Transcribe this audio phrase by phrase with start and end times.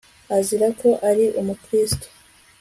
[0.37, 2.07] azira ko ari umukristo